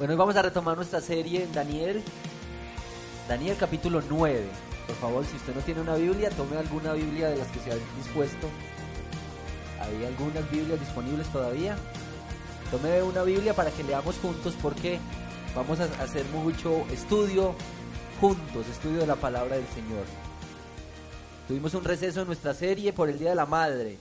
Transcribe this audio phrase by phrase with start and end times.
[0.00, 2.02] Bueno, hoy vamos a retomar nuestra serie en Daniel,
[3.28, 4.46] Daniel capítulo 9.
[4.86, 7.70] Por favor, si usted no tiene una Biblia, tome alguna Biblia de las que se
[7.70, 8.48] han dispuesto.
[9.78, 11.76] Hay algunas Biblias disponibles todavía.
[12.70, 14.98] Tome una Biblia para que leamos juntos porque
[15.54, 17.54] vamos a hacer mucho estudio
[18.22, 20.06] juntos, estudio de la palabra del Señor.
[21.46, 23.98] Tuvimos un receso en nuestra serie por el Día de la Madre.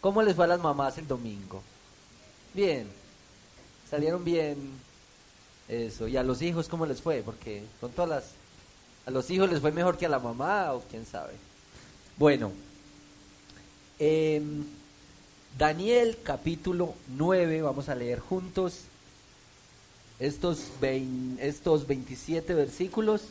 [0.00, 1.62] ¿Cómo les fue a las mamás el domingo?
[2.54, 2.88] Bien,
[3.88, 4.90] salieron bien
[5.68, 7.22] eso, y a los hijos, ¿cómo les fue?
[7.22, 8.24] Porque con todas las...
[9.06, 11.32] A los hijos les fue mejor que a la mamá o quién sabe.
[12.16, 12.52] Bueno,
[13.98, 14.64] em,
[15.58, 18.82] Daniel capítulo 9, vamos a leer juntos
[20.18, 20.68] estos,
[21.38, 23.22] estos 27 versículos.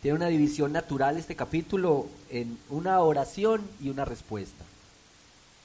[0.00, 4.64] Tiene una división natural este capítulo en una oración y una respuesta.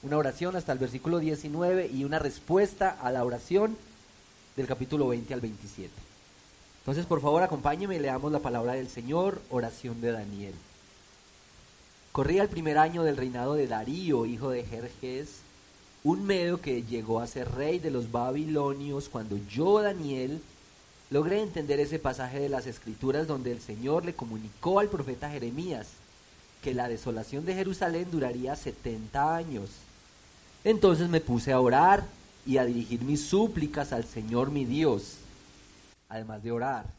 [0.02, 3.76] Una oración hasta el versículo 19 y una respuesta a la oración
[4.56, 5.90] del capítulo 20 al 27.
[6.80, 10.54] Entonces, por favor, acompáñeme y leamos la palabra del Señor, oración de Daniel.
[12.10, 15.38] Corría el primer año del reinado de Darío, hijo de Jerjes,
[16.04, 20.42] un medo que llegó a ser rey de los babilonios cuando yo, Daniel,
[21.10, 25.88] logré entender ese pasaje de las escrituras donde el Señor le comunicó al profeta Jeremías
[26.62, 29.70] que la desolación de Jerusalén duraría 70 años.
[30.64, 32.04] Entonces me puse a orar
[32.44, 35.18] y a dirigir mis súplicas al Señor mi Dios.
[36.08, 36.94] Además de orar,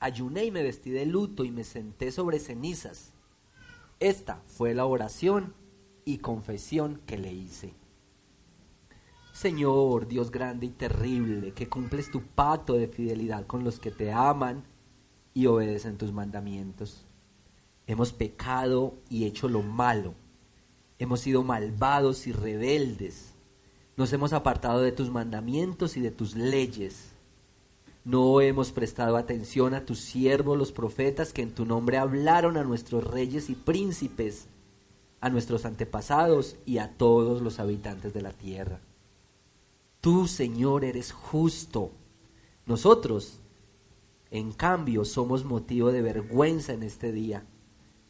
[0.00, 3.10] ayuné y me vestí de luto y me senté sobre cenizas.
[4.00, 5.54] Esta fue la oración
[6.04, 7.74] y confesión que le hice.
[9.32, 14.12] Señor, Dios grande y terrible, que cumples tu pacto de fidelidad con los que te
[14.12, 14.64] aman
[15.34, 17.06] y obedecen tus mandamientos.
[17.86, 20.14] Hemos pecado y hecho lo malo.
[20.98, 23.31] Hemos sido malvados y rebeldes
[23.96, 27.12] nos hemos apartado de tus mandamientos y de tus leyes.
[28.04, 32.64] No hemos prestado atención a tus siervos los profetas que en tu nombre hablaron a
[32.64, 34.48] nuestros reyes y príncipes,
[35.20, 38.80] a nuestros antepasados y a todos los habitantes de la tierra.
[40.00, 41.92] Tú, Señor, eres justo.
[42.66, 43.38] Nosotros,
[44.32, 47.46] en cambio, somos motivo de vergüenza en este día.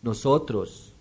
[0.01, 0.95] Nosotros,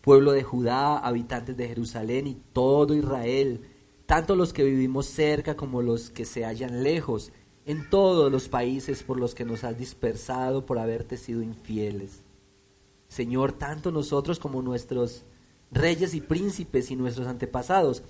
[0.00, 3.60] pueblo de Judá, habitantes de Jerusalén y todo Israel,
[4.08, 7.30] tanto los que vivimos cerca como los que se hallan lejos,
[7.66, 12.22] en todos los países por los que nos has dispersado por haberte sido infieles.
[13.08, 15.26] Señor, tanto nosotros como nuestros
[15.70, 18.02] reyes y príncipes y nuestros antepasados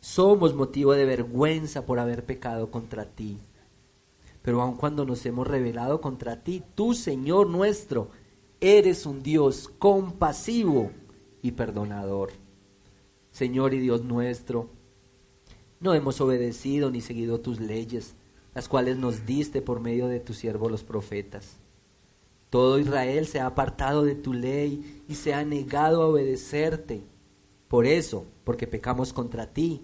[0.00, 3.36] somos motivo de vergüenza por haber pecado contra ti.
[4.40, 8.08] Pero aun cuando nos hemos rebelado contra ti, tú, Señor nuestro,
[8.62, 10.90] eres un Dios compasivo
[11.42, 12.30] y perdonador.
[13.30, 14.70] Señor y Dios nuestro,
[15.80, 18.14] no hemos obedecido ni seguido tus leyes,
[18.54, 21.56] las cuales nos diste por medio de tus siervos los profetas.
[22.50, 27.02] Todo Israel se ha apartado de tu ley y se ha negado a obedecerte.
[27.68, 29.82] Por eso, porque pecamos contra ti,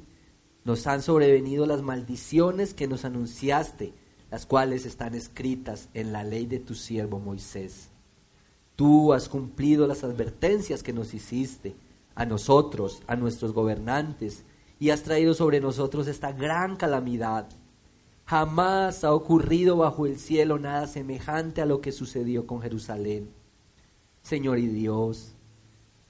[0.64, 3.92] nos han sobrevenido las maldiciones que nos anunciaste,
[4.30, 7.88] las cuales están escritas en la ley de tu siervo Moisés.
[8.76, 11.74] Tú has cumplido las advertencias que nos hiciste,
[12.14, 14.44] a nosotros, a nuestros gobernantes
[14.80, 17.46] y has traído sobre nosotros esta gran calamidad.
[18.24, 23.30] Jamás ha ocurrido bajo el cielo nada semejante a lo que sucedió con Jerusalén.
[24.22, 25.34] Señor y Dios,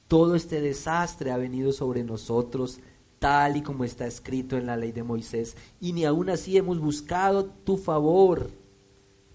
[0.06, 2.78] todo este desastre ha venido sobre nosotros
[3.18, 6.78] tal y como está escrito en la ley de Moisés, y ni aun así hemos
[6.78, 8.50] buscado tu favor.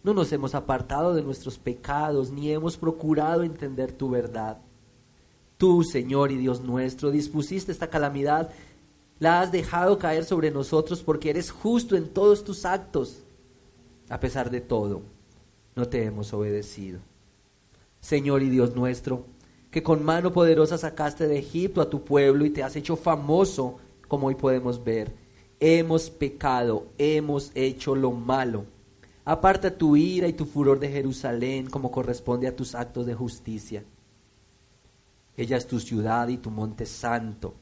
[0.01, 4.59] No nos hemos apartado de nuestros pecados, ni hemos procurado entender tu verdad.
[5.57, 8.51] Tú, Señor y Dios nuestro, dispusiste esta calamidad
[9.19, 13.23] la has dejado caer sobre nosotros porque eres justo en todos tus actos.
[14.09, 15.01] A pesar de todo,
[15.75, 16.99] no te hemos obedecido.
[18.01, 19.25] Señor y Dios nuestro,
[19.71, 23.77] que con mano poderosa sacaste de Egipto a tu pueblo y te has hecho famoso,
[24.07, 25.13] como hoy podemos ver.
[25.59, 28.65] Hemos pecado, hemos hecho lo malo.
[29.23, 33.83] Aparta tu ira y tu furor de Jerusalén como corresponde a tus actos de justicia.
[35.35, 37.55] Ella es tu ciudad y tu monte santo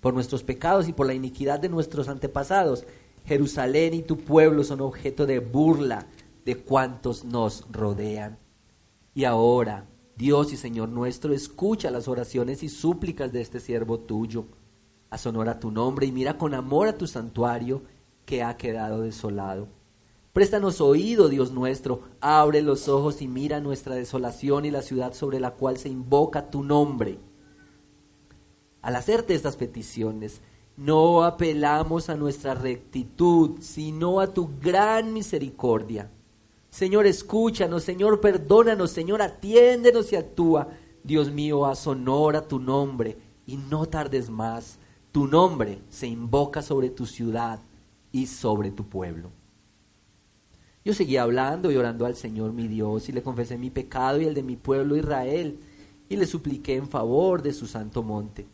[0.00, 2.86] por nuestros pecados y por la iniquidad de nuestros antepasados.
[3.24, 6.06] Jerusalén y tu pueblo son objeto de burla
[6.44, 8.38] de cuantos nos rodean.
[9.14, 9.86] Y ahora,
[10.16, 14.46] Dios y Señor nuestro, escucha las oraciones y súplicas de este siervo tuyo.
[15.10, 17.82] Haz honor a tu nombre y mira con amor a tu santuario
[18.24, 19.68] que ha quedado desolado.
[20.32, 25.40] Préstanos oído, Dios nuestro, abre los ojos y mira nuestra desolación y la ciudad sobre
[25.40, 27.18] la cual se invoca tu nombre
[28.82, 30.40] al hacerte estas peticiones,
[30.76, 36.10] no apelamos a nuestra rectitud, sino a tu gran misericordia.
[36.70, 40.68] Señor, escúchanos, Señor, perdónanos, Señor, atiéndenos y actúa.
[41.02, 44.78] Dios mío, haz honor a tu nombre y no tardes más.
[45.12, 47.60] Tu nombre se invoca sobre tu ciudad
[48.12, 49.30] y sobre tu pueblo.
[50.84, 54.24] Yo seguí hablando y orando al Señor mi Dios y le confesé mi pecado y
[54.24, 55.58] el de mi pueblo Israel
[56.08, 58.46] y le supliqué en favor de su santo monte.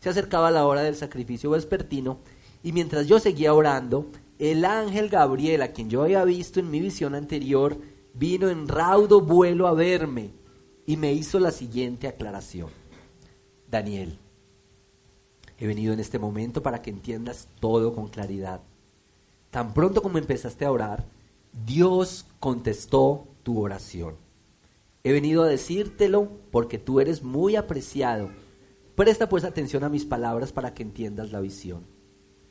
[0.00, 2.18] Se acercaba la hora del sacrificio vespertino
[2.62, 4.06] y mientras yo seguía orando,
[4.38, 7.78] el ángel Gabriel, a quien yo había visto en mi visión anterior,
[8.14, 10.30] vino en raudo vuelo a verme
[10.86, 12.68] y me hizo la siguiente aclaración.
[13.70, 14.18] Daniel,
[15.58, 18.60] he venido en este momento para que entiendas todo con claridad.
[19.50, 21.04] Tan pronto como empezaste a orar,
[21.64, 24.16] Dios contestó tu oración.
[25.02, 28.30] He venido a decírtelo porque tú eres muy apreciado.
[28.96, 31.86] Presta pues atención a mis palabras para que entiendas la visión.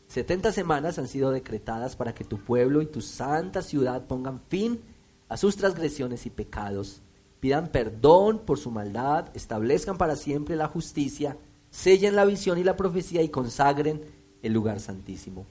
[0.07, 4.79] Setenta semanas han sido decretadas para que tu pueblo y tu santa ciudad pongan fin
[5.27, 7.01] a sus transgresiones y pecados,
[7.39, 11.35] pidan perdón por su maldad, establezcan para siempre la justicia,
[11.71, 14.03] sellen la visión y la profecía y consagren
[14.43, 15.47] el lugar santísimo.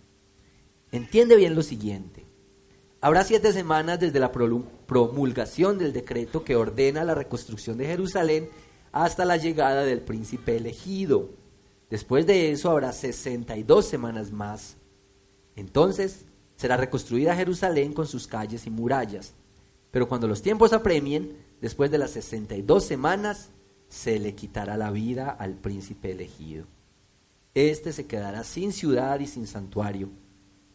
[0.92, 2.24] Entiende bien lo siguiente.
[3.00, 8.48] Habrá siete semanas desde la promulgación del decreto que ordena la reconstrucción de Jerusalén
[8.94, 11.30] hasta la llegada del príncipe elegido.
[11.90, 14.76] Después de eso habrá 62 semanas más.
[15.56, 16.24] Entonces
[16.56, 19.34] será reconstruida Jerusalén con sus calles y murallas.
[19.90, 23.50] Pero cuando los tiempos apremien, después de las 62 semanas,
[23.88, 26.66] se le quitará la vida al príncipe elegido.
[27.52, 30.08] Este se quedará sin ciudad y sin santuario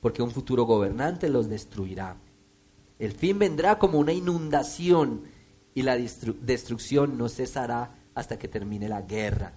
[0.02, 2.18] porque un futuro gobernante los destruirá.
[2.98, 5.24] El fin vendrá como una inundación
[5.74, 9.54] y la destrucción no cesará hasta que termine la guerra.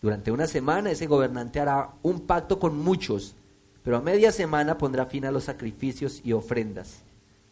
[0.00, 3.34] Durante una semana ese gobernante hará un pacto con muchos,
[3.82, 7.02] pero a media semana pondrá fin a los sacrificios y ofrendas.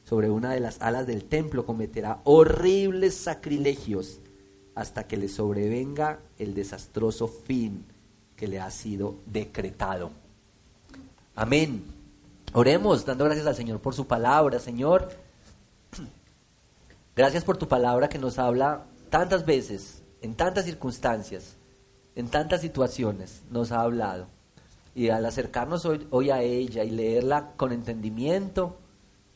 [0.05, 4.21] Sobre una de las alas del templo cometerá horribles sacrilegios
[4.75, 7.87] hasta que le sobrevenga el desastroso fin
[8.37, 10.11] que le ha sido decretado.
[11.35, 11.85] Amén.
[12.53, 14.59] Oremos dando gracias al Señor por su palabra.
[14.59, 15.11] Señor,
[17.17, 21.59] gracias por tu palabra que nos habla tantas veces, en tantas circunstancias,
[22.17, 24.27] en tantas situaciones, nos ha hablado.
[24.95, 28.79] Y al acercarnos hoy, a ella y leerla con entendimiento,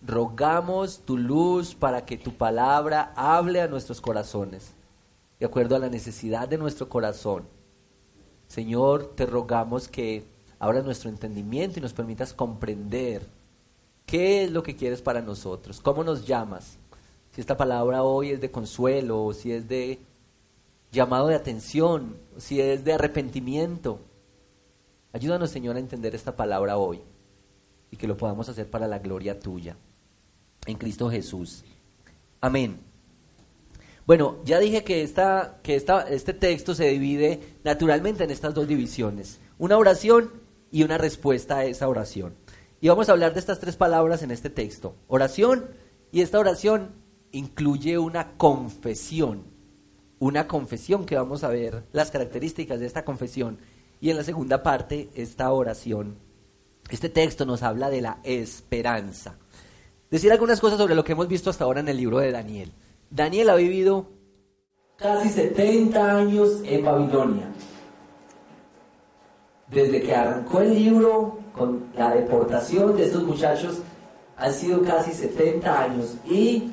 [0.00, 4.72] rogamos tu luz para que tu palabra hable a nuestros corazones,
[5.38, 7.44] de acuerdo a la necesidad de nuestro corazón.
[8.46, 10.24] Señor, te rogamos que
[10.58, 13.28] abra nuestro entendimiento y nos permitas comprender
[14.06, 16.78] qué es lo que quieres para nosotros, cómo nos llamas.
[17.32, 20.00] Si esta palabra hoy es de consuelo, o si es de
[20.90, 24.00] llamado de atención, si es de arrepentimiento.
[25.12, 27.00] Ayúdanos, Señor, a entender esta palabra hoy
[27.90, 29.76] y que lo podamos hacer para la gloria tuya.
[30.66, 31.64] En Cristo Jesús.
[32.40, 32.80] Amén.
[34.06, 38.66] Bueno, ya dije que, esta, que esta, este texto se divide naturalmente en estas dos
[38.66, 39.38] divisiones.
[39.58, 40.32] Una oración
[40.70, 42.34] y una respuesta a esa oración.
[42.80, 44.94] Y vamos a hablar de estas tres palabras en este texto.
[45.08, 45.70] Oración,
[46.12, 46.92] y esta oración
[47.32, 49.44] incluye una confesión.
[50.18, 53.58] Una confesión que vamos a ver las características de esta confesión.
[54.00, 56.16] Y en la segunda parte, esta oración,
[56.90, 59.36] este texto nos habla de la esperanza.
[60.10, 62.72] Decir algunas cosas sobre lo que hemos visto hasta ahora en el libro de Daniel.
[63.10, 64.08] Daniel ha vivido
[64.96, 67.48] casi 70 años en Babilonia
[69.70, 73.78] desde que arrancó el libro con la deportación de estos muchachos,
[74.36, 76.70] han sido casi 70 años y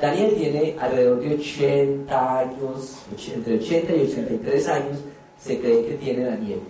[0.00, 2.98] Daniel tiene alrededor de 80 años,
[3.34, 4.98] entre 80 y 83 años
[5.38, 6.60] se cree que tiene Daniel.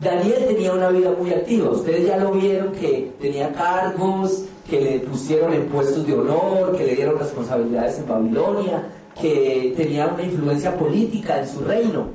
[0.00, 4.98] Daniel tenía una vida muy activa, ustedes ya lo vieron que tenía cargos, que le
[5.00, 8.88] pusieron en puestos de honor, que le dieron responsabilidades en Babilonia,
[9.20, 12.08] que tenía una influencia política en su reino.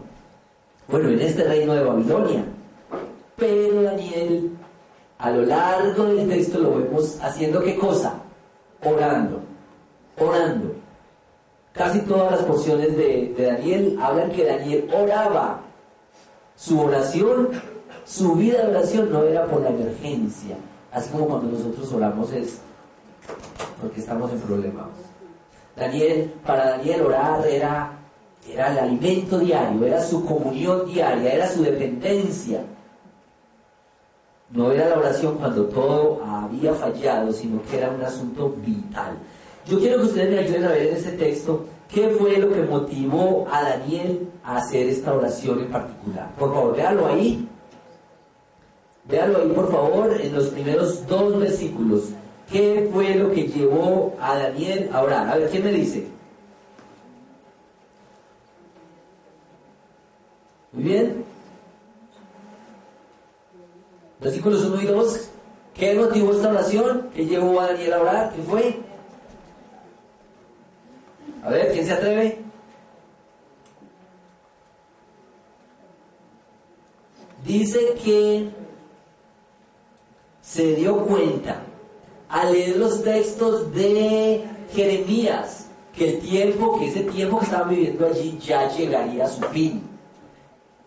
[0.88, 2.46] Bueno, en este reino de Babilonia.
[3.36, 4.52] Pero Daniel,
[5.18, 8.22] a lo largo del texto lo vemos haciendo qué cosa?
[8.84, 9.42] Orando,
[10.20, 10.76] orando.
[11.74, 15.62] Casi todas las porciones de, Daniel hablan que Daniel oraba.
[16.56, 17.50] Su oración,
[18.06, 20.56] su vida de oración no era por la emergencia,
[20.94, 22.62] así como cuando nosotros oramos es
[23.82, 24.88] porque estamos en problemas.
[25.76, 27.92] Daniel, para Daniel orar era,
[28.50, 32.62] era el alimento diario, era su comunión diaria, era su dependencia.
[34.52, 39.18] No era la oración cuando todo había fallado, sino que era un asunto vital.
[39.68, 42.62] Yo quiero que ustedes me ayuden a ver en este texto qué fue lo que
[42.62, 46.32] motivó a Daniel a hacer esta oración en particular.
[46.38, 47.48] Por favor, véanlo ahí.
[49.06, 52.10] Véalo ahí, por favor, en los primeros dos versículos.
[52.52, 55.30] ¿Qué fue lo que llevó a Daniel a orar?
[55.30, 56.08] A ver, ¿quién me dice?
[60.72, 61.24] Muy bien.
[64.20, 65.30] Versículos 1 y 2.
[65.74, 67.10] ¿Qué motivó esta oración?
[67.16, 68.34] ¿Qué llevó a Daniel a orar?
[68.36, 68.80] ¿Qué fue?
[71.46, 72.40] A ver, ¿quién se atreve?
[77.46, 78.50] Dice que
[80.42, 81.62] se dio cuenta
[82.30, 88.08] al leer los textos de Jeremías que el tiempo, que ese tiempo que estaban viviendo
[88.08, 89.84] allí ya llegaría a su fin.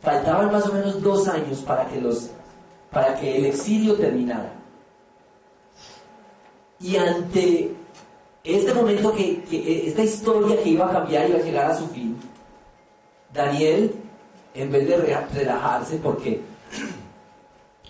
[0.01, 2.31] Faltaban más o menos dos años para que, los,
[2.91, 4.53] para que el exilio terminara.
[6.81, 7.78] Y ante
[8.57, 11.87] este momento que, que, esta historia que iba a cambiar iba a llegar a su
[11.89, 12.17] fin,
[13.33, 13.95] Daniel,
[14.55, 14.97] en vez de
[15.35, 16.41] relajarse, porque,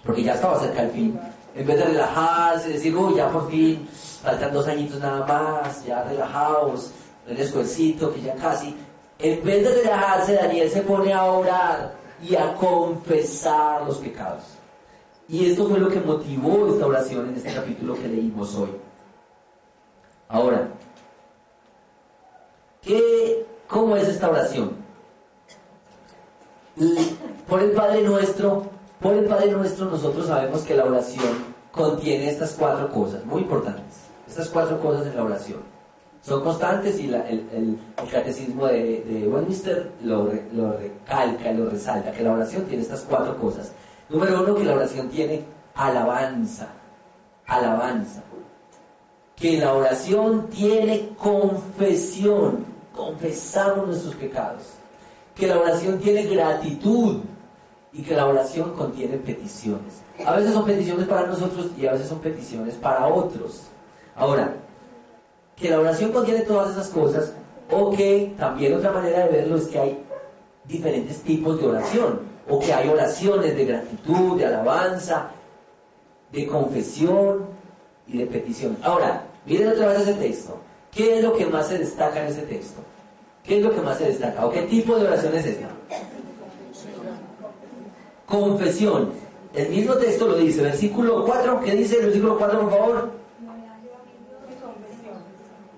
[0.05, 1.21] porque ya estaba cerca del fin,
[1.55, 3.89] en vez de relajarse, decir, uy, ya por fin,
[4.23, 6.91] faltan dos añitos nada más, ya relajados,
[7.27, 8.75] el esfuercito, que ya casi,
[9.19, 14.43] en vez de relajarse, Daniel se pone a orar y a confesar los pecados.
[15.29, 18.71] Y esto fue lo que motivó esta oración en este capítulo que leímos hoy.
[20.29, 20.69] Ahora,
[22.83, 24.73] ¿qué, ¿cómo es esta oración?
[27.49, 28.65] Por el Padre Nuestro,
[29.01, 34.03] por el Padre Nuestro nosotros sabemos que la oración contiene estas cuatro cosas, muy importantes.
[34.29, 35.61] Estas cuatro cosas en la oración.
[36.21, 37.79] Son constantes y el,
[38.13, 43.39] catecismo de, de Westminster lo, lo recalca, lo resalta, que la oración tiene estas cuatro
[43.39, 43.73] cosas.
[44.11, 45.45] Número uno, que la oración tiene
[45.75, 46.69] alabanza.
[47.47, 48.23] Alabanza.
[49.41, 52.67] Que la oración tiene confesión.
[52.95, 54.63] Confesamos nuestros pecados.
[55.35, 57.21] Que la oración tiene gratitud
[57.93, 60.03] y que la oración contiene peticiones.
[60.25, 63.63] A veces son peticiones para nosotros y a veces son peticiones para otros.
[64.17, 64.55] Ahora,
[65.57, 67.33] que la oración contiene todas esas cosas
[67.71, 70.05] o que también otra manera de verlo es que hay
[70.65, 75.31] diferentes tipos de oración o que hay oraciones de gratitud, de alabanza,
[76.33, 77.47] de confesión
[78.07, 78.77] y de petición.
[78.83, 80.59] Ahora, miren otra vez ese texto.
[80.93, 82.81] ¿Qué es lo que más se destaca en ese texto?
[83.45, 84.47] ¿Qué es lo que más se destaca?
[84.47, 85.69] ¿O qué tipo de oración es esta?
[88.29, 89.11] confesión.
[89.55, 93.11] El mismo texto lo dice, versículo 4, ¿qué dice el versículo 4, por favor?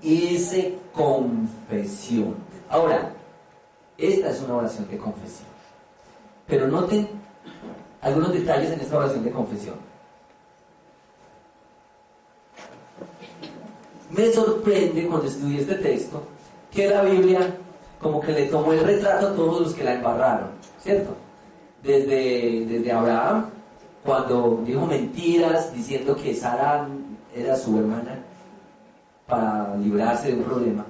[0.03, 2.35] Hice confesión.
[2.69, 3.13] Ahora,
[3.97, 5.49] esta es una oración de confesión.
[6.47, 7.09] Pero noten
[8.01, 9.77] algunos detalles en esta oración de confesión.
[14.11, 16.23] Me sorprende cuando estudié este texto
[16.71, 17.57] que la Biblia
[18.01, 20.51] como que le tomó el retrato a todos los que la embarraron,
[20.83, 21.15] ¿cierto?
[21.83, 23.51] desde, desde Abraham,
[24.05, 26.89] cuando dijo mentiras diciendo que Sara
[27.35, 28.23] era su hermana
[29.27, 30.87] para librarse de un problema,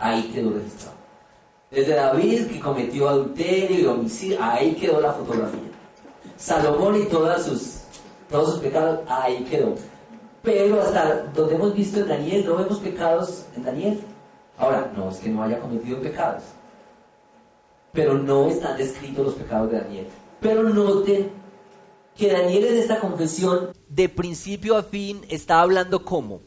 [0.00, 0.96] ahí quedó registrado.
[1.70, 5.60] Desde David, que cometió adulterio y homicidio, ahí quedó la fotografía.
[6.36, 7.76] Salomón y todas sus,
[8.28, 9.74] todos sus pecados, ahí quedó.
[10.42, 14.00] Pero hasta donde hemos visto en Daniel, no vemos pecados en Daniel.
[14.58, 16.42] Ahora, no es que no haya cometido pecados,
[17.92, 20.06] pero no están descritos los pecados de Daniel.
[20.40, 21.30] Pero noten
[22.16, 26.40] que Daniel en esta confesión, de principio a fin, está hablando como.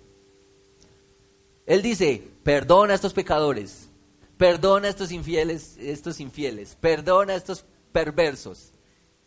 [1.66, 3.90] Él dice, perdona a estos pecadores,
[4.38, 8.72] perdona a estos infieles, estos infieles, perdona a estos perversos.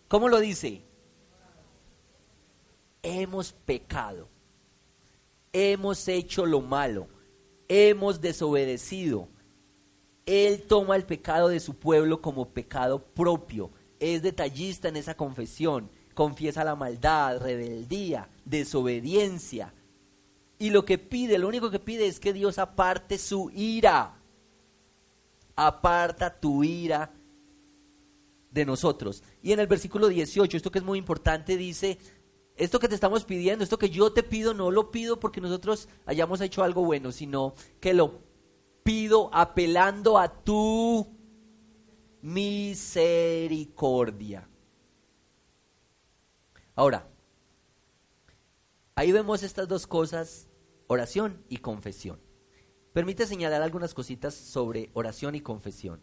[0.06, 0.82] ¿Cómo lo dice?
[3.02, 4.28] Hemos pecado,
[5.52, 7.08] hemos hecho lo malo,
[7.68, 9.28] hemos desobedecido,
[10.28, 13.70] él toma el pecado de su pueblo como pecado propio.
[13.98, 15.90] Es detallista en esa confesión.
[16.12, 19.72] Confiesa la maldad, rebeldía, desobediencia.
[20.58, 24.20] Y lo que pide, lo único que pide es que Dios aparte su ira.
[25.56, 27.10] Aparta tu ira
[28.50, 29.22] de nosotros.
[29.42, 31.96] Y en el versículo 18, esto que es muy importante, dice,
[32.58, 35.88] esto que te estamos pidiendo, esto que yo te pido, no lo pido porque nosotros
[36.06, 38.20] hayamos hecho algo bueno, sino que lo
[38.82, 41.16] pido apelando a tu
[42.20, 44.48] misericordia.
[46.74, 47.08] Ahora,
[48.94, 50.48] ahí vemos estas dos cosas,
[50.88, 52.20] oración y confesión.
[52.92, 56.00] Permite señalar algunas cositas sobre oración y confesión.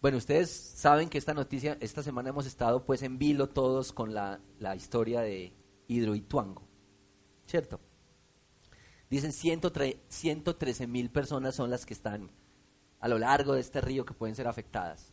[0.00, 4.14] Bueno, ustedes saben que esta noticia, esta semana hemos estado pues en vilo todos con
[4.14, 5.52] la, la historia de
[5.88, 6.62] Hidroituango,
[7.46, 7.80] ¿cierto?
[9.10, 12.30] Dicen 113 mil personas son las que están
[13.00, 15.12] a lo largo de este río que pueden ser afectadas.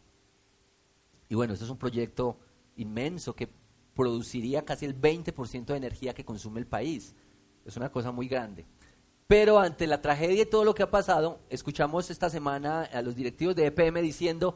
[1.28, 2.38] Y bueno, esto es un proyecto
[2.78, 3.50] inmenso que
[3.94, 7.14] produciría casi el 20% de energía que consume el país.
[7.66, 8.66] Es una cosa muy grande.
[9.28, 13.16] Pero ante la tragedia y todo lo que ha pasado, escuchamos esta semana a los
[13.16, 14.56] directivos de EPM diciendo,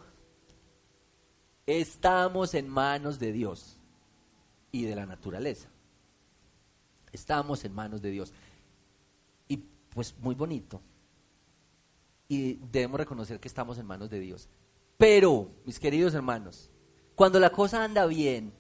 [1.80, 3.78] estamos en manos de Dios
[4.72, 5.70] y de la naturaleza.
[7.12, 8.34] Estamos en manos de Dios.
[9.48, 10.82] Y pues muy bonito.
[12.28, 14.50] Y debemos reconocer que estamos en manos de Dios.
[14.98, 16.70] Pero, mis queridos hermanos,
[17.16, 18.54] cuando la cosa anda bien,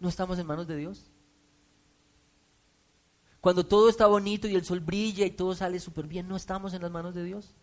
[0.00, 1.10] ¿no estamos en manos de Dios?
[3.40, 6.74] Cuando todo está bonito y el sol brilla y todo sale súper bien, ¿no estamos
[6.74, 7.54] en las manos de Dios?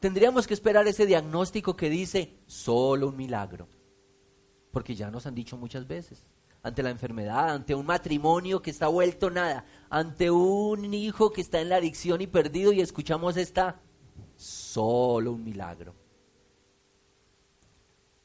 [0.00, 3.68] Tendríamos que esperar ese diagnóstico que dice solo un milagro,
[4.70, 6.26] porque ya nos han dicho muchas veces,
[6.62, 11.60] ante la enfermedad, ante un matrimonio que está vuelto nada, ante un hijo que está
[11.60, 13.80] en la adicción y perdido y escuchamos esta
[14.36, 15.94] solo un milagro.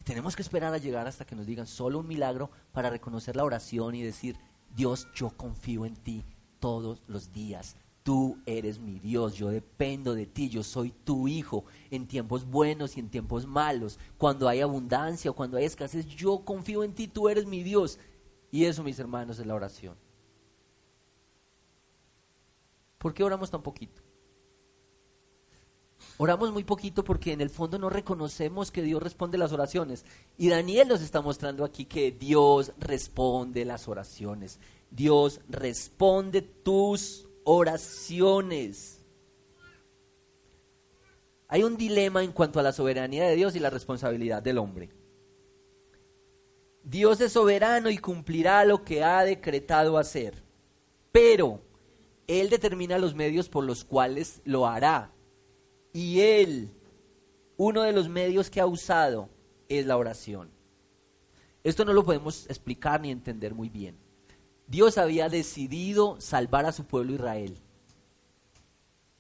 [0.03, 3.45] Tenemos que esperar a llegar hasta que nos digan solo un milagro para reconocer la
[3.45, 4.37] oración y decir,
[4.75, 6.25] Dios, yo confío en ti
[6.59, 7.77] todos los días.
[8.03, 12.97] Tú eres mi Dios, yo dependo de ti, yo soy tu hijo en tiempos buenos
[12.97, 17.07] y en tiempos malos, cuando hay abundancia o cuando hay escasez, yo confío en ti,
[17.07, 17.99] tú eres mi Dios.
[18.51, 19.95] Y eso, mis hermanos, es la oración.
[22.97, 24.01] ¿Por qué oramos tan poquito?
[26.17, 30.05] Oramos muy poquito porque en el fondo no reconocemos que Dios responde las oraciones.
[30.37, 34.59] Y Daniel nos está mostrando aquí que Dios responde las oraciones.
[34.91, 38.99] Dios responde tus oraciones.
[41.47, 44.89] Hay un dilema en cuanto a la soberanía de Dios y la responsabilidad del hombre.
[46.83, 50.43] Dios es soberano y cumplirá lo que ha decretado hacer,
[51.11, 51.61] pero
[52.27, 55.11] Él determina los medios por los cuales lo hará.
[55.93, 56.71] Y Él,
[57.55, 59.29] uno de los medios que ha usado
[59.69, 60.49] es la oración.
[61.63, 64.02] Esto no lo podemos explicar ni entender muy bien.
[64.67, 67.57] Dios había decidido salvar a su pueblo Israel.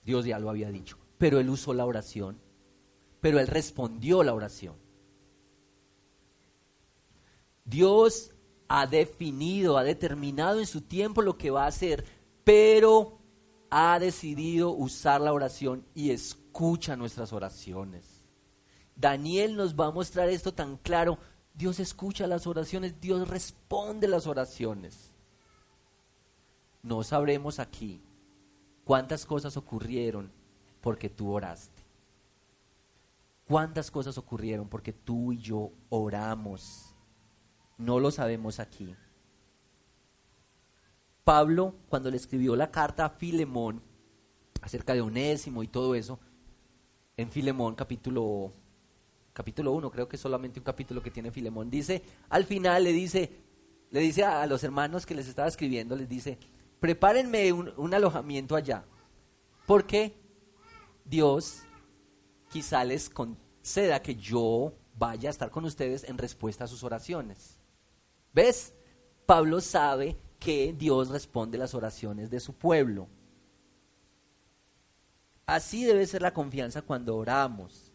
[0.03, 0.97] Dios ya lo había dicho.
[1.17, 2.39] Pero Él usó la oración.
[3.21, 4.75] Pero Él respondió la oración.
[7.65, 8.31] Dios
[8.67, 12.03] ha definido, ha determinado en su tiempo lo que va a hacer,
[12.43, 13.19] pero
[13.69, 18.23] ha decidido usar la oración y escucha nuestras oraciones.
[18.95, 21.17] Daniel nos va a mostrar esto tan claro.
[21.53, 25.12] Dios escucha las oraciones, Dios responde las oraciones
[26.83, 28.01] no sabremos aquí
[28.83, 30.31] cuántas cosas ocurrieron
[30.81, 31.81] porque tú oraste.
[33.47, 36.93] ¿Cuántas cosas ocurrieron porque tú y yo oramos?
[37.77, 38.95] No lo sabemos aquí.
[41.23, 43.81] Pablo, cuando le escribió la carta a Filemón
[44.61, 46.19] acerca de Onésimo y todo eso,
[47.15, 48.51] en Filemón capítulo
[49.31, 52.91] capítulo 1, creo que es solamente un capítulo que tiene Filemón, dice, al final le
[52.91, 53.31] dice,
[53.89, 56.37] le dice a los hermanos que les estaba escribiendo, les dice,
[56.83, 58.83] prepárenme un, alojamiento allá,
[59.65, 60.19] porque
[61.05, 61.61] Dios
[62.49, 67.57] quizá les conceda que yo vaya a estar con ustedes en respuesta a sus oraciones.
[68.33, 68.73] ¿Ves?
[69.25, 73.07] Pablo sabe que Dios responde las oraciones de su pueblo.
[75.45, 77.93] Así debe ser la confianza cuando oramos.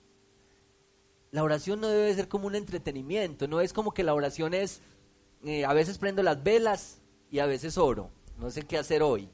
[1.31, 4.81] La oración no debe ser como un entretenimiento, no es como que la oración es,
[5.45, 9.29] eh, a veces prendo las velas y a veces oro no sé qué hacer hoy,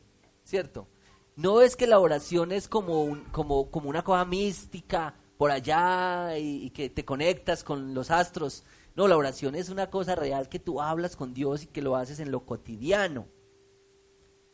[0.45, 0.89] ¿cierto?
[1.37, 6.67] No es que la oración es como, como, como una cosa mística por allá y,
[6.67, 8.65] y, que te conectas con los astros.
[8.95, 11.97] No, la oración es una cosa real que tú hablas con Dios y que lo
[11.97, 13.27] haces en lo cotidiano.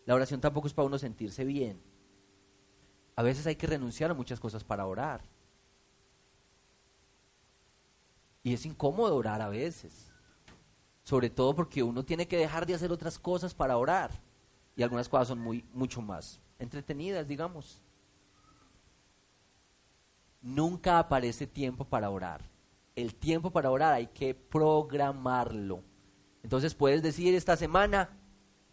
[0.07, 1.81] La oración tampoco es para uno sentirse bien.
[3.15, 5.23] A veces hay que renunciar a muchas cosas para orar.
[8.43, 10.11] Y es incómodo orar a veces.
[11.05, 14.30] Sobre todo porque uno tiene que dejar de hacer otras cosas para orar
[14.81, 17.83] y algunas cosas son muy, mucho más entretenidas, digamos.
[20.40, 22.40] Nunca aparece tiempo para orar.
[22.97, 25.83] El tiempo para orar hay que programarlo.
[26.43, 28.09] Entonces puedes decir esta semana,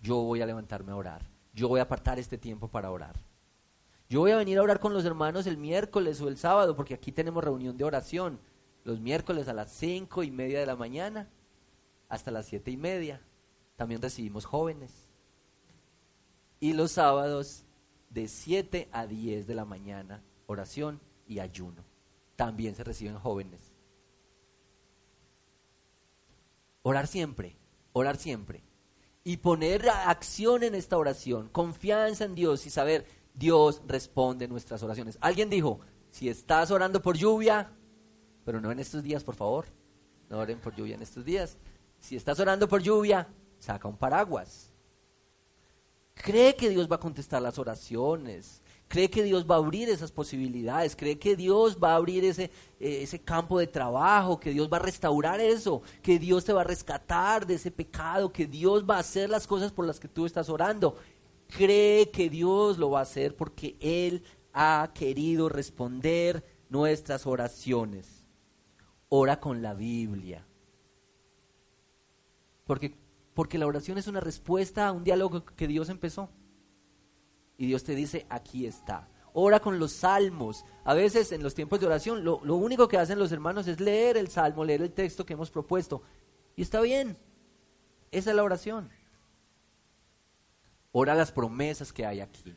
[0.02, 1.30] yo voy a levantarme a orar.
[1.52, 3.18] Yo voy a apartar este tiempo para orar.
[4.08, 6.94] Yo voy a venir a orar con los hermanos el miércoles o el sábado, porque
[6.94, 8.40] aquí tenemos reunión de oración.
[8.86, 11.28] Los miércoles a las cinco y media de la mañana
[12.08, 13.20] hasta las siete y media.
[13.76, 15.07] También recibimos jóvenes
[16.60, 17.64] y los sábados
[18.10, 21.84] de 7 a 10 de la mañana, oración y ayuno.
[22.36, 23.74] También se reciben jóvenes.
[26.84, 27.58] Orar siempre,
[27.94, 28.64] orar siempre.
[29.24, 35.18] Y poner acción en esta oración, confianza en Dios y saber, Dios responde nuestras oraciones.
[35.20, 37.72] Alguien dijo, si estás orando por lluvia,
[38.46, 39.66] pero no en estos días, por favor,
[40.30, 41.58] no oren por lluvia en estos días.
[42.00, 43.28] Si estás orando por lluvia,
[43.60, 44.72] saca un paraguas.
[46.24, 48.62] Cree que Dios va a contestar las oraciones.
[48.88, 50.96] Cree que Dios va a abrir esas posibilidades.
[50.96, 52.46] Cree que Dios va a abrir ese,
[52.80, 54.40] eh, ese campo de trabajo.
[54.40, 55.82] Que Dios va a restaurar eso.
[56.02, 58.32] Que Dios te va a rescatar de ese pecado.
[58.32, 60.96] Que Dios va a hacer las cosas por las que tú estás orando.
[61.50, 68.24] Cree que Dios lo va a hacer porque Él ha querido responder nuestras oraciones.
[69.10, 70.46] Ora con la Biblia.
[72.66, 72.94] Porque,
[73.38, 76.32] porque la oración es una respuesta a un diálogo que Dios empezó.
[77.56, 79.10] Y Dios te dice, aquí está.
[79.32, 80.66] Ora con los salmos.
[80.84, 83.80] A veces en los tiempos de oración lo, lo único que hacen los hermanos es
[83.80, 86.02] leer el salmo, leer el texto que hemos propuesto.
[86.56, 87.16] Y está bien.
[88.10, 88.90] Esa es la oración.
[90.92, 92.56] Ora las promesas que hay aquí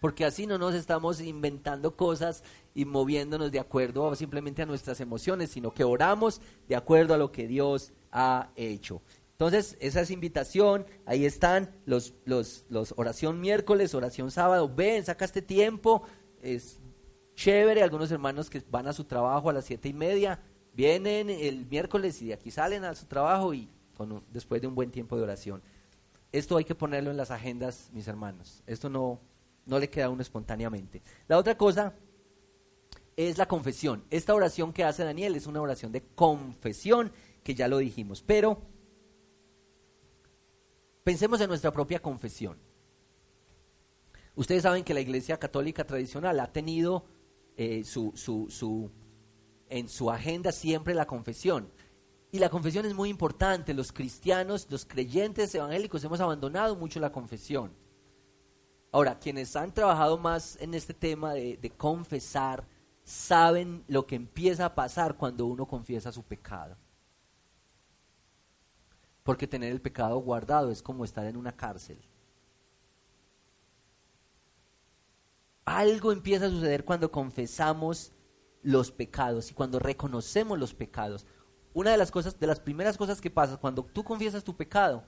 [0.00, 2.42] porque así no nos estamos inventando cosas
[2.74, 7.30] y moviéndonos de acuerdo simplemente a nuestras emociones, sino que oramos de acuerdo a lo
[7.30, 9.02] que Dios ha hecho.
[9.40, 15.24] Entonces, esa es invitación, ahí están los, los, los oración miércoles, oración sábado, ven, saca
[15.24, 16.02] este tiempo,
[16.42, 16.78] es
[17.36, 20.42] chévere, algunos hermanos que van a su trabajo a las siete y media,
[20.74, 23.70] vienen el miércoles y de aquí salen a su trabajo y
[24.30, 25.62] después de un buen tiempo de oración.
[26.32, 28.62] Esto hay que ponerlo en las agendas, mis hermanos.
[28.66, 29.20] Esto no,
[29.64, 31.00] no le queda a uno espontáneamente.
[31.28, 31.94] La otra cosa
[33.16, 34.04] es la confesión.
[34.10, 37.10] Esta oración que hace Daniel es una oración de confesión,
[37.42, 38.60] que ya lo dijimos, pero
[41.10, 42.56] pensemos en nuestra propia confesión.
[44.36, 47.04] Ustedes saben que la Iglesia Católica tradicional ha tenido
[47.56, 48.92] eh, su, su,
[49.68, 51.68] en su agenda siempre la confesión.
[52.30, 53.74] Y la confesión es muy importante.
[53.74, 57.72] Los cristianos, los creyentes evangélicos hemos abandonado mucho la confesión.
[58.92, 62.68] Ahora, quienes han trabajado más en este tema de, confesar,
[63.02, 66.76] saben lo que empieza a pasar cuando uno confiesa su pecado.
[69.22, 71.98] Porque tener el pecado guardado es como estar en una cárcel.
[75.64, 78.12] Algo empieza a suceder cuando confesamos
[78.62, 81.26] los pecados y cuando reconocemos los pecados.
[81.72, 85.04] Una de las cosas, de las primeras cosas que pasa cuando tú confiesas tu pecado,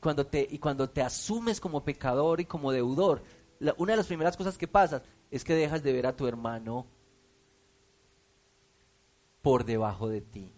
[0.00, 3.22] cuando te, y cuando te asumes como pecador y como deudor,
[3.78, 6.86] una de las primeras cosas que pasa es que dejas de ver a tu hermano
[9.42, 10.52] por debajo de ti.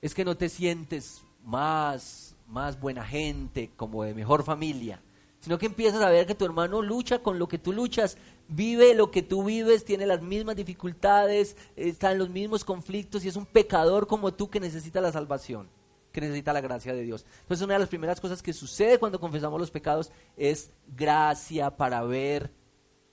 [0.00, 5.00] Es que no te sientes más, más buena gente, como de mejor familia,
[5.40, 8.16] sino que empiezas a ver que tu hermano lucha con lo que tú luchas,
[8.48, 13.28] vive lo que tú vives, tiene las mismas dificultades, está en los mismos conflictos y
[13.28, 15.68] es un pecador como tú que necesita la salvación
[16.12, 17.24] que necesita la gracia de Dios.
[17.42, 22.02] Entonces una de las primeras cosas que sucede cuando confesamos los pecados es gracia para
[22.02, 22.50] ver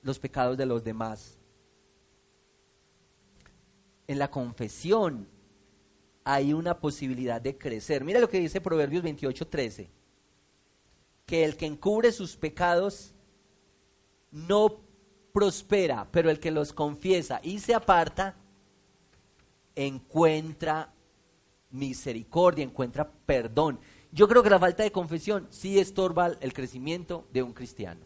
[0.02, 1.38] los pecados de los demás.
[4.08, 5.28] En la confesión
[6.26, 8.04] hay una posibilidad de crecer.
[8.04, 9.90] Mira lo que dice Proverbios 28:13.
[11.26, 13.14] Que el que encubre sus pecados
[14.32, 14.82] no
[15.32, 18.36] prospera, pero el que los confiesa y se aparta
[19.76, 20.94] encuentra
[21.70, 23.80] misericordia, encuentra perdón.
[24.12, 28.06] Yo creo que la falta de confesión sí estorba el crecimiento de un cristiano.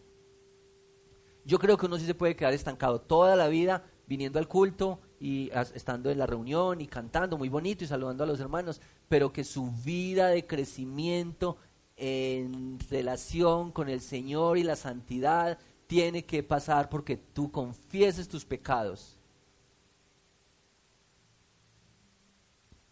[1.46, 5.00] Yo creo que uno sí se puede quedar estancado toda la vida viniendo al culto
[5.20, 9.34] y estando en la reunión y cantando muy bonito y saludando a los hermanos, pero
[9.34, 11.58] que su vida de crecimiento
[11.98, 18.46] en relación con el Señor y la santidad tiene que pasar porque tú confieses tus
[18.46, 19.20] pecados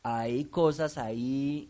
[0.10, 1.70] hay cosas ahí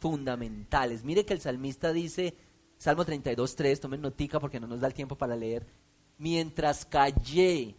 [0.00, 1.04] fundamentales.
[1.04, 2.34] Mire que el salmista dice,
[2.78, 5.64] Salmo 32, 3, tomen notica porque no nos da el tiempo para leer,
[6.18, 7.76] mientras callé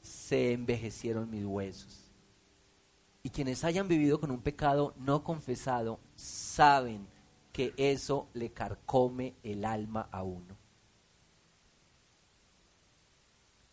[0.00, 2.08] se envejecieron mis huesos.
[3.22, 7.06] Y quienes hayan vivido con un pecado no confesado saben
[7.52, 10.56] que eso le carcome el alma a uno.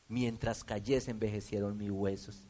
[0.07, 2.47] Mientras callé se envejecieron mis huesos.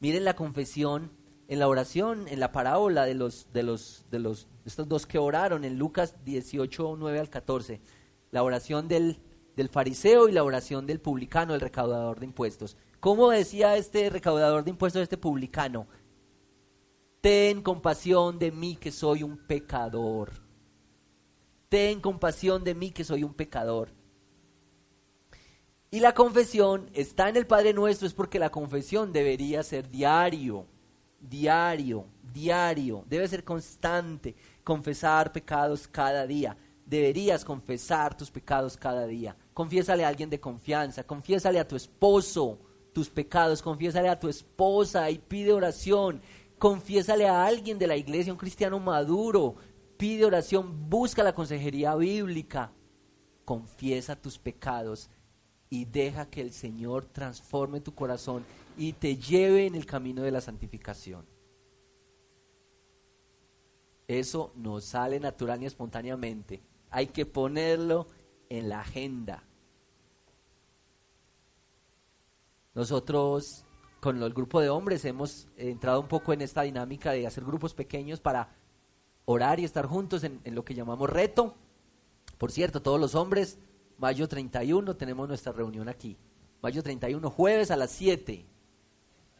[0.00, 1.12] Miren la confesión
[1.48, 5.18] en la oración, en la parábola de los, de los, de los, estos dos que
[5.18, 7.80] oraron en Lucas 18, 9 al 14,
[8.30, 9.18] la oración del,
[9.54, 12.76] del fariseo y la oración del publicano, el recaudador de impuestos.
[13.02, 15.88] ¿Cómo decía este recaudador de impuestos, este publicano?
[17.20, 20.30] Ten compasión de mí que soy un pecador.
[21.68, 23.88] Ten compasión de mí que soy un pecador.
[25.90, 30.68] Y la confesión está en el Padre Nuestro es porque la confesión debería ser diario
[31.22, 34.34] diario, diario, debe ser constante,
[34.64, 36.56] confesar pecados cada día.
[36.84, 39.36] Deberías confesar tus pecados cada día.
[39.54, 42.58] Confiésale a alguien de confianza, confiésale a tu esposo
[42.92, 46.20] tus pecados, confiésale a tu esposa y pide oración.
[46.58, 49.56] confiésale a alguien de la iglesia, un cristiano maduro,
[49.96, 52.72] pide oración, busca la consejería bíblica,
[53.44, 55.10] confiesa tus pecados
[55.70, 58.44] y deja que el Señor transforme tu corazón
[58.76, 61.26] y te lleve en el camino de la santificación.
[64.06, 66.62] Eso no sale natural ni espontáneamente.
[66.90, 68.06] Hay que ponerlo
[68.50, 69.42] en la agenda.
[72.74, 73.64] Nosotros
[74.00, 77.74] con el grupo de hombres hemos entrado un poco en esta dinámica de hacer grupos
[77.74, 78.56] pequeños para
[79.26, 81.54] orar y estar juntos en, lo que llamamos reto.
[82.38, 83.58] Por cierto, todos los hombres,
[83.98, 86.18] mayo 31 tenemos nuestra reunión aquí.
[86.62, 88.46] Mayo 31, jueves a las 7.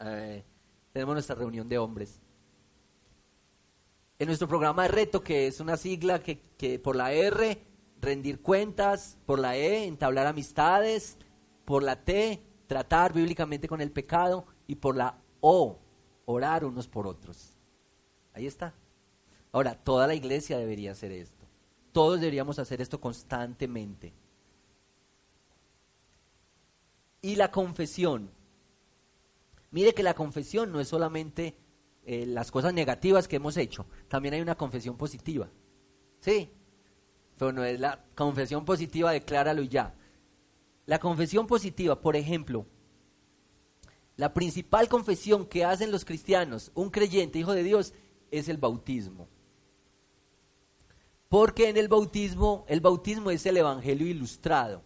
[0.01, 0.45] Eh,
[0.93, 2.21] tenemos nuestra reunión de hombres.
[4.19, 7.65] En nuestro programa de reto, que es una sigla que, que por la R,
[8.01, 11.19] rendir cuentas, por la E, entablar amistades,
[11.65, 12.43] por la T,
[12.73, 15.79] tratar bíblicamente con el pecado y por la O,
[16.25, 17.53] orar unos por otros.
[18.33, 18.73] Ahí está.
[19.53, 21.45] Ahora, toda la iglesia debería hacer esto.
[21.93, 24.15] Todos deberíamos hacer esto constantemente.
[27.21, 28.31] Y la confesión.
[29.71, 31.55] Mire que la confesión no es solamente
[32.07, 35.51] eh, las cosas negativas que hemos hecho, también hay una confesión positiva.
[36.21, 36.51] ¿Sí?
[37.37, 39.95] Pero no es la confesión positiva, decláralo y ya.
[40.87, 42.67] La confesión positiva, por ejemplo,
[44.17, 47.95] la principal confesión que hacen los cristianos, un creyente, hijo de Dios,
[48.31, 49.29] es el bautismo.
[51.29, 54.83] Porque en el bautismo, el bautismo es el evangelio ilustrado.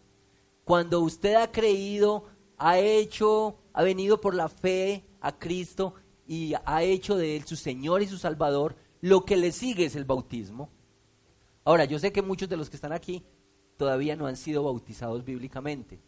[0.64, 2.24] Cuando usted ha creído,
[2.56, 5.94] ha hecho, ha venido por la fe a Cristo
[6.26, 9.96] y ha hecho de él su Señor y su Salvador, lo que le sigue es
[9.96, 10.70] el bautismo.
[11.64, 13.24] Ahora, yo sé que muchos de los que están aquí
[13.76, 16.00] todavía no han sido bautizados bíblicamente.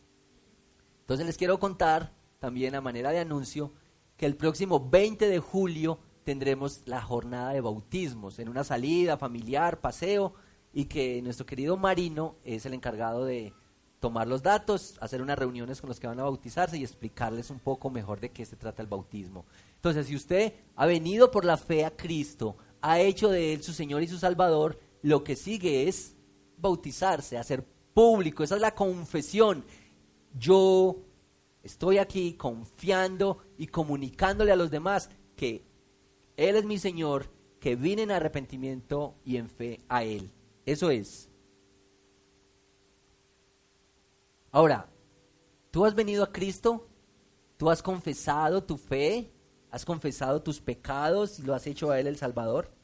[1.00, 3.72] Entonces les quiero contar también a manera de anuncio
[4.16, 9.80] que el próximo 20 de julio tendremos la jornada de bautismos en una salida familiar,
[9.80, 10.34] paseo,
[10.72, 13.54] y que nuestro querido Marino es el encargado de
[14.00, 17.58] tomar los datos, hacer unas reuniones con los que van a bautizarse y explicarles un
[17.58, 19.44] poco mejor de qué se trata el bautismo.
[19.76, 23.72] Entonces, si usted ha venido por la fe a Cristo, ha hecho de Él su
[23.72, 26.14] Señor y su Salvador, lo que sigue es
[26.60, 29.64] bautizarse, hacer público, esa es la confesión.
[30.38, 30.96] Yo
[31.62, 35.64] estoy aquí confiando y comunicándole a los demás que
[36.36, 40.30] Él es mi Señor, que vine en arrepentimiento y en fe a Él.
[40.64, 41.28] Eso es.
[44.50, 44.88] Ahora,
[45.70, 46.88] ¿tú has venido a Cristo?
[47.56, 49.32] ¿Tú has confesado tu fe?
[49.70, 52.77] ¿Has confesado tus pecados y lo has hecho a Él el Salvador?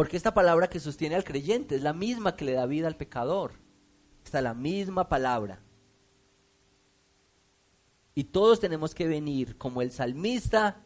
[0.00, 2.96] Porque esta palabra que sostiene al creyente es la misma que le da vida al
[2.96, 3.52] pecador.
[4.24, 5.60] Está la misma palabra.
[8.14, 10.82] Y todos tenemos que venir como el salmista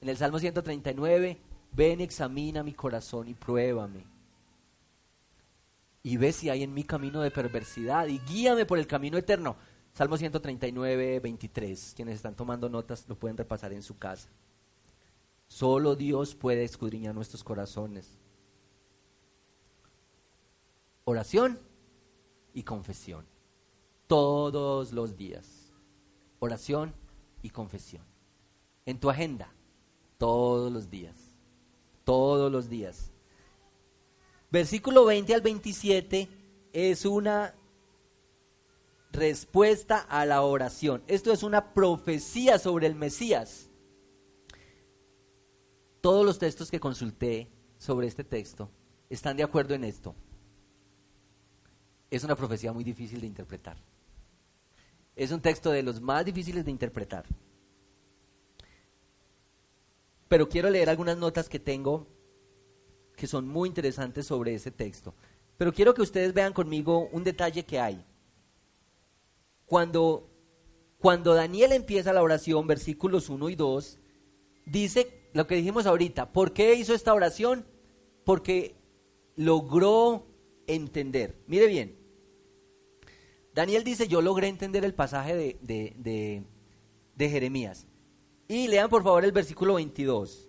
[0.00, 1.38] en el Salmo 139,
[1.72, 4.06] ven, examina mi corazón y pruébame.
[6.02, 9.56] Y ve si hay en mi camino de perversidad y guíame por el camino eterno.
[9.92, 11.92] Salmo 139, 23.
[11.94, 14.30] Quienes están tomando notas lo pueden repasar en su casa.
[15.46, 18.19] Solo Dios puede escudriñar nuestros corazones.
[21.10, 21.58] Oración
[22.54, 23.26] y confesión.
[24.06, 25.72] Todos los días.
[26.38, 26.94] Oración
[27.42, 28.04] y confesión.
[28.86, 29.52] En tu agenda.
[30.18, 31.16] Todos los días.
[32.04, 33.10] Todos los días.
[34.52, 36.28] Versículo 20 al 27
[36.72, 37.56] es una
[39.10, 41.02] respuesta a la oración.
[41.08, 43.68] Esto es una profecía sobre el Mesías.
[46.00, 48.70] Todos los textos que consulté sobre este texto
[49.08, 50.14] están de acuerdo en esto.
[52.10, 53.76] Es una profecía muy difícil de interpretar.
[55.14, 57.24] Es un texto de los más difíciles de interpretar.
[60.28, 62.06] Pero quiero leer algunas notas que tengo
[63.16, 65.14] que son muy interesantes sobre ese texto.
[65.58, 68.02] Pero quiero que ustedes vean conmigo un detalle que hay.
[69.66, 70.30] Cuando,
[70.98, 73.98] cuando Daniel empieza la oración, versículos 1 y 2,
[74.64, 76.32] dice lo que dijimos ahorita.
[76.32, 77.66] ¿Por qué hizo esta oración?
[78.24, 78.74] Porque
[79.36, 80.26] logró
[80.66, 81.42] entender.
[81.46, 81.99] Mire bien.
[83.54, 85.58] Daniel dice, yo logré entender el pasaje de,
[85.96, 86.44] de,
[87.16, 87.86] de Jeremías.
[88.48, 90.48] Y lean por favor el versículo 22.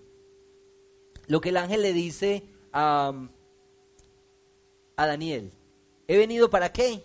[1.27, 3.13] Lo que el ángel le dice a,
[4.95, 5.53] a Daniel.
[6.07, 7.03] ¿He venido para qué?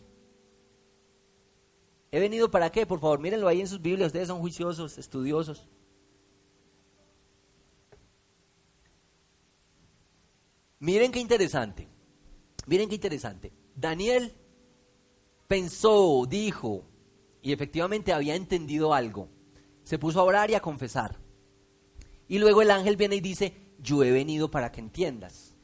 [2.10, 2.86] ¿He venido para qué?
[2.86, 4.06] Por favor, mírenlo ahí en sus Biblias.
[4.06, 5.68] Ustedes son juiciosos, estudiosos.
[10.78, 11.88] Miren qué interesante.
[12.66, 13.52] Miren qué interesante.
[13.74, 14.32] Daniel
[15.46, 16.84] pensó, dijo,
[17.42, 19.28] y efectivamente había entendido algo.
[19.84, 21.16] Se puso a orar y a confesar.
[22.28, 25.56] Y luego el ángel viene y dice, yo he venido para que entiendas.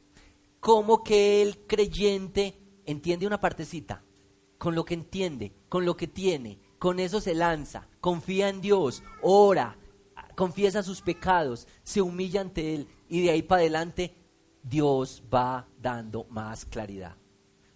[0.60, 4.04] Como que el creyente entiende una partecita,
[4.58, 9.02] con lo que entiende, con lo que tiene, con eso se lanza, confía en Dios,
[9.22, 9.76] ora,
[10.36, 14.14] confiesa sus pecados, se humilla ante Él y de ahí para adelante
[14.62, 17.16] Dios va dando más claridad.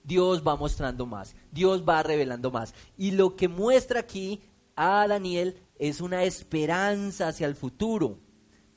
[0.06, 2.74] Dios va mostrando más, Dios va revelando más.
[2.96, 4.40] Y lo que muestra aquí
[4.76, 8.20] a Daniel es una esperanza hacia el futuro,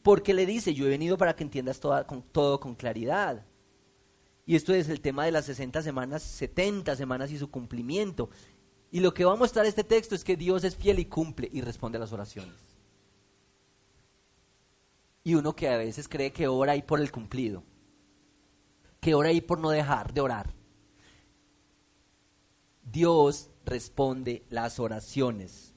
[0.02, 3.46] porque le dice, yo he venido para que entiendas todo con, todo con claridad.
[4.48, 8.32] Y esto es el tema de las 60 semanas, 70 semanas y su cumplimiento.
[8.90, 11.48] Y lo que va a mostrar este texto es que Dios es fiel y cumple
[11.52, 12.56] y responde a las oraciones.
[15.24, 17.64] Y uno que a veces cree que ora ahí por el cumplido,
[19.00, 20.59] que ora ahí por no dejar de orar.
[22.92, 25.74] Dios responde las oraciones.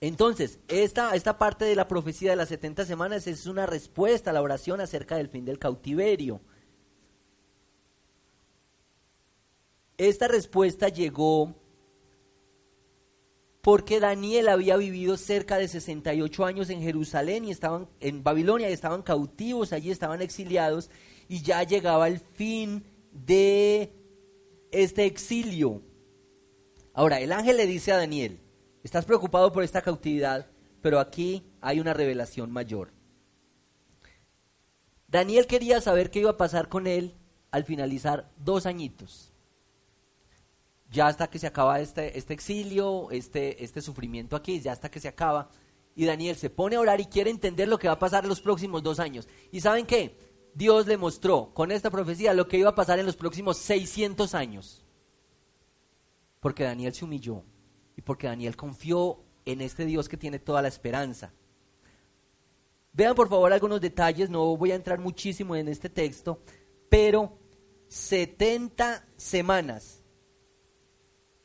[0.00, 4.32] Entonces, esta, esta parte de la profecía de las 70 semanas es una respuesta a
[4.34, 6.40] la oración acerca del fin del cautiverio.
[9.96, 11.54] Esta respuesta llegó
[13.62, 18.74] porque Daniel había vivido cerca de 68 años en Jerusalén y estaban en Babilonia y
[18.74, 20.90] estaban cautivos, allí estaban exiliados
[21.28, 23.90] y ya llegaba el fin de
[24.74, 25.82] este exilio.
[26.92, 28.40] Ahora, el ángel le dice a Daniel,
[28.82, 30.50] estás preocupado por esta cautividad,
[30.82, 32.92] pero aquí hay una revelación mayor.
[35.08, 37.14] Daniel quería saber qué iba a pasar con él
[37.50, 39.32] al finalizar dos añitos.
[40.90, 45.00] Ya hasta que se acaba este, este exilio, este, este sufrimiento aquí, ya hasta que
[45.00, 45.50] se acaba.
[45.96, 48.28] Y Daniel se pone a orar y quiere entender lo que va a pasar en
[48.28, 49.28] los próximos dos años.
[49.52, 50.16] ¿Y saben qué?
[50.54, 54.34] Dios le mostró con esta profecía lo que iba a pasar en los próximos 600
[54.34, 54.84] años.
[56.40, 57.42] Porque Daniel se humilló
[57.96, 61.32] y porque Daniel confió en este Dios que tiene toda la esperanza.
[62.92, 66.40] Vean por favor algunos detalles, no voy a entrar muchísimo en este texto,
[66.88, 67.36] pero
[67.88, 70.02] 70 semanas.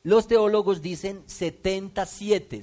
[0.03, 2.61] Los teólogos dicen 77.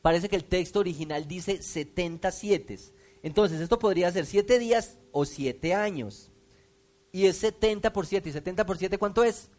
[0.00, 2.78] Parece que el texto original dice 77.
[3.22, 6.30] Entonces, esto podría ser 7 días o 7 años.
[7.12, 8.28] Y es 70 por 7.
[8.28, 9.50] ¿Y 70 por 7 cuánto es?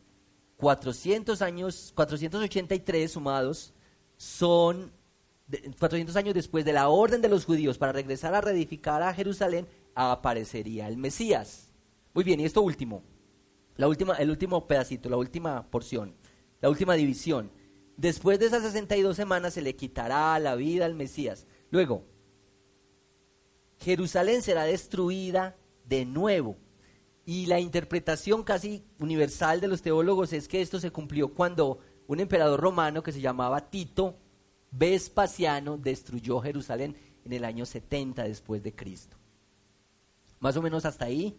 [0.58, 3.76] 400 años, 483 sumados
[4.18, 4.92] son
[5.78, 9.68] 400 años después de la orden de los judíos para regresar a reedificar a Jerusalén,
[9.94, 11.72] aparecería el Mesías.
[12.16, 13.04] Muy bien, y esto último,
[13.78, 16.16] la última, el último pedacito, la última porción,
[16.62, 17.52] la última división.
[17.96, 21.46] Después de esas 62 semanas se le quitará la vida al Mesías.
[21.70, 22.15] Luego,
[23.80, 25.56] Jerusalén será destruida
[25.88, 26.58] de nuevo.
[27.26, 32.20] Y la interpretación casi universal de los teólogos es que esto se cumplió cuando un
[32.20, 34.18] emperador romano que se llamaba Tito
[34.72, 39.18] Vespasiano destruyó Jerusalén en el año 70 después de Cristo.
[40.40, 41.38] Más o menos hasta ahí,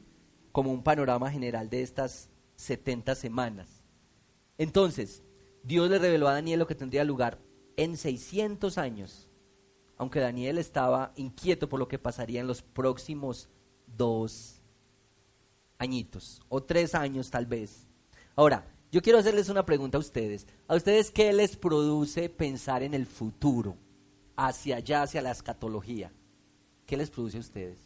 [0.53, 3.85] como un panorama general de estas 70 semanas.
[4.59, 5.23] Entonces,
[5.63, 7.39] Dios le reveló a Daniel lo que tendría lugar
[7.77, 9.26] en 600 años,
[9.97, 13.49] aunque Daniel estaba inquieto por lo que pasaría en los próximos
[13.87, 14.61] dos
[15.79, 17.87] añitos, o tres años tal vez.
[18.35, 20.47] Ahora, yo quiero hacerles una pregunta a ustedes.
[20.69, 23.77] ¿A ustedes qué les produce pensar en el futuro,
[24.37, 26.13] hacia allá, hacia la escatología?
[26.87, 27.79] ¿Qué les produce a ustedes?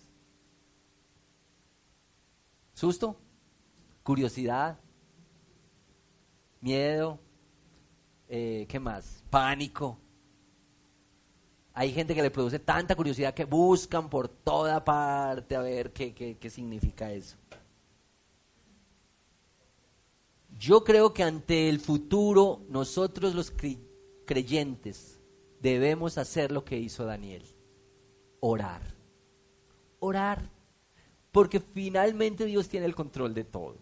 [2.74, 3.16] ¿Susto?
[4.02, 4.78] ¿Curiosidad?
[6.60, 7.18] ¿Miedo?
[8.28, 9.24] Eh, ¿Qué más?
[9.30, 9.98] ¿Pánico?
[11.72, 16.12] Hay gente que le produce tanta curiosidad que buscan por toda parte a ver qué,
[16.14, 17.36] qué significa eso.
[20.58, 23.50] Yo creo que ante el futuro nosotros los
[24.26, 25.18] creyentes
[25.60, 27.44] debemos hacer lo que hizo Daniel,
[28.40, 28.82] orar,
[30.00, 30.50] orar,
[31.32, 33.76] porque finalmente Dios tiene el control de todo,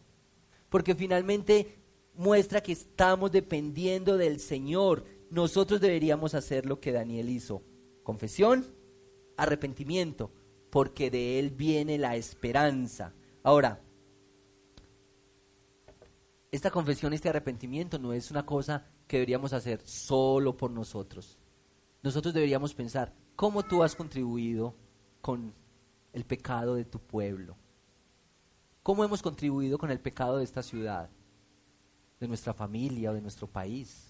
[0.68, 1.78] porque finalmente
[2.14, 5.04] muestra que estamos dependiendo del Señor.
[5.30, 7.62] Nosotros deberíamos hacer lo que Daniel hizo,
[8.08, 8.64] confesión,
[9.36, 10.32] arrepentimiento,
[10.70, 13.12] porque de Él viene la esperanza.
[13.42, 13.82] Ahora,
[16.50, 21.38] esta confesión, este arrepentimiento no es una cosa que deberíamos hacer solo por nosotros.
[22.02, 24.74] Nosotros deberíamos pensar, ¿cómo tú has contribuido
[25.20, 25.52] con
[26.14, 27.58] el pecado de tu pueblo?
[28.82, 31.10] ¿Cómo hemos contribuido con el pecado de esta ciudad,
[32.18, 34.07] de nuestra familia o de nuestro país?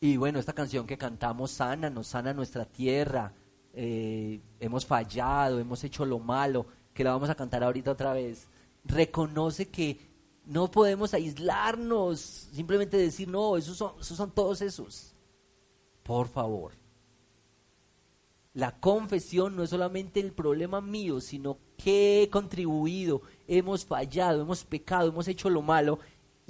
[0.00, 3.34] Y bueno, esta canción que cantamos sana, nos sana nuestra tierra.
[3.74, 8.48] Eh, hemos fallado, hemos hecho lo malo, que la vamos a cantar ahorita otra vez
[8.84, 9.98] reconoce que
[10.46, 12.20] no podemos aislarnos,
[12.52, 15.14] simplemente decir, no, esos son, esos son todos esos.
[16.02, 16.72] Por favor.
[18.52, 24.64] La confesión no es solamente el problema mío, sino que he contribuido, hemos fallado, hemos
[24.64, 26.00] pecado, hemos hecho lo malo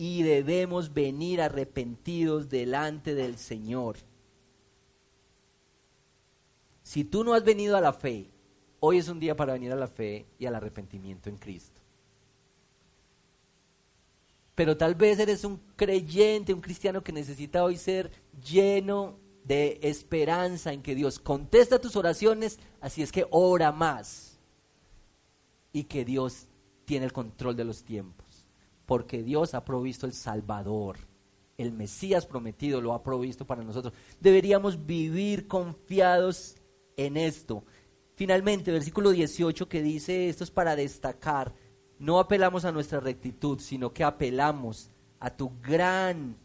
[0.00, 3.98] y debemos venir arrepentidos delante del Señor.
[6.82, 8.30] Si tú no has venido a la fe,
[8.80, 11.80] hoy es un día para venir a la fe y al arrepentimiento en Cristo
[14.60, 18.10] pero tal vez eres un creyente, un cristiano que necesita hoy ser
[18.44, 24.38] lleno de esperanza en que Dios contesta tus oraciones, así es que ora más
[25.72, 26.46] y que Dios
[26.84, 28.26] tiene el control de los tiempos,
[28.90, 30.98] porque Dios ha provisto el Salvador,
[31.56, 33.94] el Mesías prometido lo ha provisto para nosotros.
[34.18, 36.56] Deberíamos vivir confiados
[36.96, 37.62] en esto.
[38.16, 41.54] Finalmente, versículo 18 que dice, esto es para destacar
[42.00, 46.36] no apelamos a nuestra rectitud, sino que apelamos a tu gran,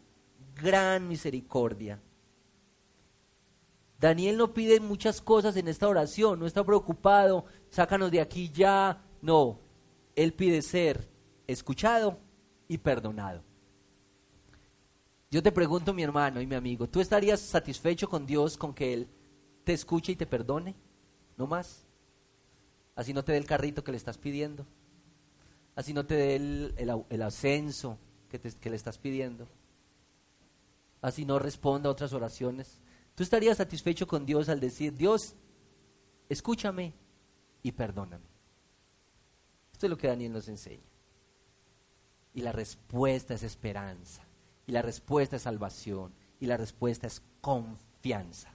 [0.54, 2.00] gran misericordia.
[3.98, 9.02] Daniel no pide muchas cosas en esta oración, no está preocupado, sácanos de aquí ya,
[9.20, 9.58] no,
[10.14, 11.08] él pide ser
[11.48, 12.24] escuchado
[12.68, 13.42] y perdonado.
[15.30, 18.92] Yo te pregunto, mi hermano y mi amigo, ¿tú estarías satisfecho con Dios con que
[18.92, 19.08] Él
[19.64, 20.74] te escuche y te perdone?
[21.36, 21.84] ¿No más?
[22.94, 24.66] Así no te dé el carrito que le estás pidiendo
[25.76, 27.98] así no te dé el, ascenso
[28.28, 29.46] que, le estás pidiendo,
[31.00, 32.80] así no responda a otras oraciones.
[33.14, 35.36] Tú estarías satisfecho con Dios al decir, Dios,
[36.28, 36.94] escúchame
[37.62, 38.24] y perdóname.
[39.72, 40.82] Esto es lo que Daniel nos enseña.
[42.36, 44.22] Y la respuesta es esperanza,
[44.66, 48.52] y la respuesta es salvación, y la respuesta es confianza.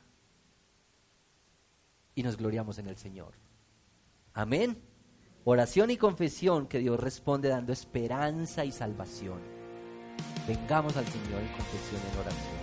[2.14, 3.34] Y nos gloriamos en el Señor.
[4.36, 4.80] Amén.
[5.46, 9.40] Oración y confesión que Dios responde dando esperanza y salvación.
[10.48, 12.58] Vengamos al Señor en confesión en oración.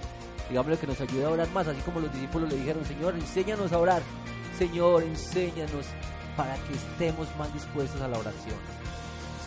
[0.48, 3.72] Digámosle que nos ayude a orar más, así como los discípulos le dijeron, Señor, enséñanos
[3.72, 4.02] a orar.
[4.56, 5.86] Señor, enséñanos
[6.36, 8.54] para que estemos más dispuestos a la oración,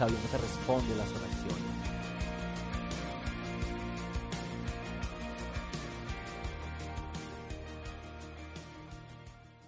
[0.02, 1.71] sabiendo que responde las oraciones.